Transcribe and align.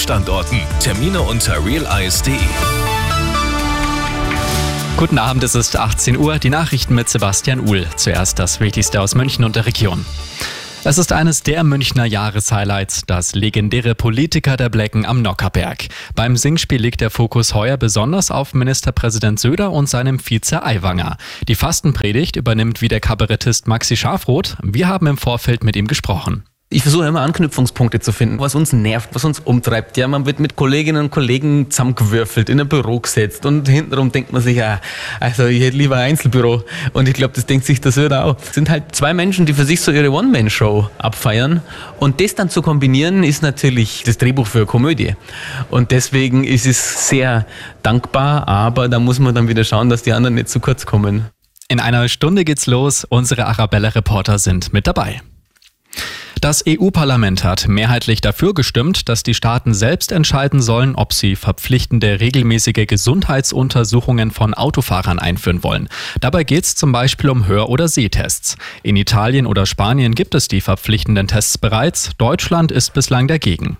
Standorten. 0.00 0.62
Termine 0.80 1.20
unter 1.20 1.62
realize.de. 1.64 2.32
Guten 4.96 5.18
Abend, 5.18 5.44
es 5.44 5.54
ist 5.54 5.76
18 5.76 6.16
Uhr. 6.16 6.38
Die 6.38 6.48
Nachrichten 6.48 6.94
mit 6.94 7.10
Sebastian 7.10 7.60
Uhl. 7.60 7.86
Zuerst 7.96 8.38
das 8.38 8.60
Wichtigste 8.60 9.00
aus 9.00 9.14
München 9.14 9.44
und 9.44 9.56
der 9.56 9.66
Region. 9.66 10.06
Es 10.84 10.96
ist 10.96 11.12
eines 11.12 11.42
der 11.42 11.62
Münchner 11.64 12.06
Jahreshighlights, 12.06 13.02
das 13.06 13.34
legendäre 13.34 13.94
Politiker 13.94 14.56
der 14.56 14.70
Blecken 14.70 15.04
am 15.04 15.20
Nockerberg. 15.20 15.88
Beim 16.14 16.36
Singspiel 16.38 16.80
liegt 16.80 17.02
der 17.02 17.10
Fokus 17.10 17.52
heuer 17.52 17.76
besonders 17.76 18.30
auf 18.30 18.54
Ministerpräsident 18.54 19.38
Söder 19.38 19.70
und 19.70 19.90
seinem 19.90 20.18
Vize 20.18 20.64
Aiwanger. 20.64 21.18
Die 21.46 21.54
Fastenpredigt 21.54 22.36
übernimmt 22.36 22.80
wieder 22.80 23.00
Kabarettist 23.00 23.68
Maxi 23.68 23.98
Schafroth. 23.98 24.56
Wir 24.62 24.88
haben 24.88 25.06
im 25.06 25.18
Vorfeld 25.18 25.62
mit 25.62 25.76
ihm 25.76 25.86
gesprochen. 25.86 26.44
Ich 26.72 26.82
versuche 26.82 27.08
immer 27.08 27.22
Anknüpfungspunkte 27.22 27.98
zu 27.98 28.12
finden, 28.12 28.38
was 28.38 28.54
uns 28.54 28.72
nervt, 28.72 29.08
was 29.12 29.24
uns 29.24 29.40
umtreibt. 29.40 29.96
Ja, 29.96 30.06
man 30.06 30.24
wird 30.24 30.38
mit 30.38 30.54
Kolleginnen 30.54 31.02
und 31.02 31.10
Kollegen 31.10 31.68
zusammengewürfelt, 31.68 32.48
in 32.48 32.60
ein 32.60 32.68
Büro 32.68 33.00
gesetzt 33.00 33.44
und 33.44 33.68
hintenrum 33.68 34.12
denkt 34.12 34.32
man 34.32 34.40
sich, 34.40 34.58
ja, 34.58 34.80
also 35.18 35.46
ich 35.46 35.60
hätte 35.60 35.76
lieber 35.76 35.96
ein 35.96 36.10
Einzelbüro. 36.10 36.62
Und 36.92 37.08
ich 37.08 37.14
glaube, 37.14 37.34
das 37.34 37.44
denkt 37.46 37.66
sich 37.66 37.80
der 37.80 37.90
Söder 37.90 38.24
auch. 38.24 38.36
Es 38.40 38.54
sind 38.54 38.70
halt 38.70 38.94
zwei 38.94 39.14
Menschen, 39.14 39.46
die 39.46 39.52
für 39.52 39.64
sich 39.64 39.80
so 39.80 39.90
ihre 39.90 40.12
One-Man-Show 40.12 40.88
abfeiern. 40.98 41.60
Und 41.98 42.20
das 42.20 42.36
dann 42.36 42.50
zu 42.50 42.62
kombinieren, 42.62 43.24
ist 43.24 43.42
natürlich 43.42 44.04
das 44.04 44.18
Drehbuch 44.18 44.46
für 44.46 44.64
Komödie. 44.64 45.16
Und 45.70 45.90
deswegen 45.90 46.44
ist 46.44 46.66
es 46.66 47.08
sehr 47.08 47.46
dankbar, 47.82 48.46
aber 48.46 48.88
da 48.88 49.00
muss 49.00 49.18
man 49.18 49.34
dann 49.34 49.48
wieder 49.48 49.64
schauen, 49.64 49.88
dass 49.88 50.04
die 50.04 50.12
anderen 50.12 50.36
nicht 50.36 50.48
zu 50.48 50.60
kurz 50.60 50.86
kommen. 50.86 51.30
In 51.66 51.80
einer 51.80 52.08
Stunde 52.08 52.44
geht's 52.44 52.68
los. 52.68 53.02
Unsere 53.02 53.46
Arabella-Reporter 53.46 54.38
sind 54.38 54.72
mit 54.72 54.86
dabei. 54.86 55.20
Das 56.40 56.64
EU-Parlament 56.66 57.44
hat 57.44 57.68
mehrheitlich 57.68 58.22
dafür 58.22 58.54
gestimmt, 58.54 59.10
dass 59.10 59.22
die 59.22 59.34
Staaten 59.34 59.74
selbst 59.74 60.10
entscheiden 60.10 60.62
sollen, 60.62 60.94
ob 60.94 61.12
sie 61.12 61.36
verpflichtende 61.36 62.18
regelmäßige 62.18 62.86
Gesundheitsuntersuchungen 62.86 64.30
von 64.30 64.54
Autofahrern 64.54 65.18
einführen 65.18 65.62
wollen. 65.62 65.90
Dabei 66.22 66.44
geht 66.44 66.64
es 66.64 66.76
zum 66.76 66.92
Beispiel 66.92 67.28
um 67.28 67.46
Hör- 67.46 67.68
oder 67.68 67.88
Sehtests. 67.88 68.56
In 68.82 68.96
Italien 68.96 69.46
oder 69.46 69.66
Spanien 69.66 70.14
gibt 70.14 70.34
es 70.34 70.48
die 70.48 70.62
verpflichtenden 70.62 71.28
Tests 71.28 71.58
bereits. 71.58 72.12
Deutschland 72.16 72.72
ist 72.72 72.94
bislang 72.94 73.28
dagegen. 73.28 73.76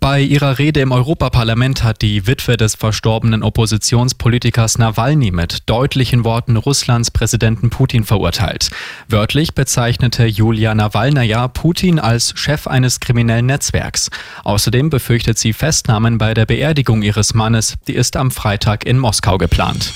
Bei 0.00 0.20
ihrer 0.20 0.58
Rede 0.58 0.80
im 0.80 0.92
Europaparlament 0.92 1.82
hat 1.82 2.02
die 2.02 2.28
Witwe 2.28 2.56
des 2.56 2.76
verstorbenen 2.76 3.42
Oppositionspolitikers 3.42 4.78
Nawalny 4.78 5.32
mit 5.32 5.68
deutlichen 5.68 6.22
Worten 6.22 6.56
Russlands 6.56 7.10
Präsidenten 7.10 7.68
Putin 7.68 8.04
verurteilt. 8.04 8.70
Wörtlich 9.08 9.54
bezeichnete 9.54 10.26
Julia 10.26 10.72
Nawalnaja 10.76 11.48
Putin 11.48 11.98
als 11.98 12.32
Chef 12.36 12.68
eines 12.68 13.00
kriminellen 13.00 13.46
Netzwerks. 13.46 14.08
Außerdem 14.44 14.88
befürchtet 14.88 15.36
sie 15.36 15.52
Festnahmen 15.52 16.18
bei 16.18 16.32
der 16.32 16.46
Beerdigung 16.46 17.02
ihres 17.02 17.34
Mannes, 17.34 17.74
die 17.88 17.94
ist 17.94 18.16
am 18.16 18.30
Freitag 18.30 18.86
in 18.86 18.98
Moskau 18.98 19.36
geplant. 19.36 19.92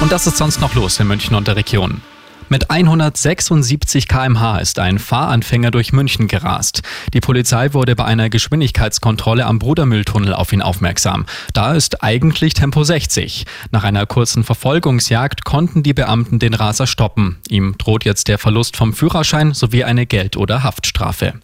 Und 0.00 0.10
das 0.10 0.26
ist 0.26 0.36
sonst 0.36 0.60
noch 0.60 0.74
los 0.74 0.98
in 0.98 1.06
München 1.06 1.36
und 1.36 1.46
der 1.46 1.54
Region. 1.54 2.00
Mit 2.48 2.70
176 2.70 4.06
km/h 4.06 4.58
ist 4.58 4.78
ein 4.78 4.98
Fahranfänger 4.98 5.70
durch 5.70 5.92
München 5.92 6.28
gerast. 6.28 6.82
Die 7.14 7.20
Polizei 7.20 7.72
wurde 7.72 7.96
bei 7.96 8.04
einer 8.04 8.28
Geschwindigkeitskontrolle 8.28 9.46
am 9.46 9.58
Brudermülltunnel 9.58 10.34
auf 10.34 10.52
ihn 10.52 10.60
aufmerksam. 10.60 11.24
Da 11.54 11.72
ist 11.72 12.02
eigentlich 12.02 12.54
Tempo 12.54 12.84
60. 12.84 13.46
Nach 13.70 13.84
einer 13.84 14.04
kurzen 14.06 14.44
Verfolgungsjagd 14.44 15.44
konnten 15.44 15.82
die 15.82 15.94
Beamten 15.94 16.38
den 16.38 16.54
Raser 16.54 16.86
stoppen. 16.86 17.38
Ihm 17.48 17.76
droht 17.78 18.04
jetzt 18.04 18.28
der 18.28 18.38
Verlust 18.38 18.76
vom 18.76 18.92
Führerschein 18.92 19.54
sowie 19.54 19.84
eine 19.84 20.06
Geld- 20.06 20.36
oder 20.36 20.62
Haftstrafe. 20.62 21.34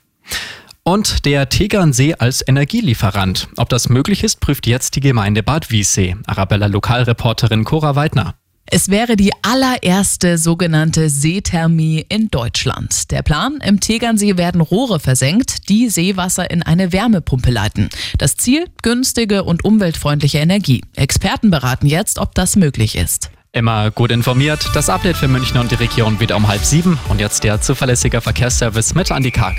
Und 0.83 1.25
der 1.25 1.49
Tegernsee 1.49 2.15
als 2.15 2.47
Energielieferant. 2.47 3.49
Ob 3.57 3.69
das 3.69 3.89
möglich 3.89 4.25
ist, 4.25 4.41
prüft 4.41 4.67
jetzt 4.67 4.97
die 4.97 5.01
Gemeinde 5.01 5.43
Bad 5.43 5.71
Wiessee. 5.71 6.17
Arabella 6.27 6.67
Lokalreporterin 6.67 7.65
Cora 7.65 7.97
Weidner. 7.97 8.35
Es 8.73 8.89
wäre 8.89 9.17
die 9.17 9.33
allererste 9.43 10.39
sogenannte 10.39 11.11
Seethermie 11.11 12.07
in 12.09 12.29
Deutschland. 12.29 13.11
Der 13.11 13.23
Plan, 13.23 13.59
im 13.67 13.81
Tegernsee 13.81 14.37
werden 14.37 14.61
Rohre 14.61 15.01
versenkt, 15.01 15.69
die 15.69 15.89
Seewasser 15.89 16.53
in 16.53 16.63
eine 16.63 16.93
Wärmepumpe 16.93 17.51
leiten. 17.51 17.89
Das 18.17 18.37
Ziel, 18.37 18.67
günstige 18.83 19.43
und 19.43 19.65
umweltfreundliche 19.65 20.39
Energie. 20.39 20.85
Experten 20.95 21.51
beraten 21.51 21.87
jetzt, 21.87 22.21
ob 22.21 22.37
das 22.37 22.55
möglich 22.55 22.95
ist. 22.95 23.33
Immer 23.51 23.91
gut 23.91 24.13
informiert. 24.13 24.71
Das 24.73 24.89
Update 24.89 25.17
für 25.17 25.27
München 25.27 25.59
und 25.59 25.73
die 25.73 25.75
Region 25.75 26.21
wieder 26.21 26.37
um 26.37 26.47
halb 26.47 26.65
sieben. 26.65 26.97
Und 27.09 27.21
jetzt 27.21 27.43
der 27.43 27.61
zuverlässige 27.61 28.21
Verkehrsservice 28.21 28.95
mit 28.95 29.11
Andi 29.11 29.33
Karg. 29.33 29.57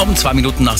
Um 0.00 0.16
zwei 0.16 0.34
Minuten 0.34 0.64
nach 0.64 0.68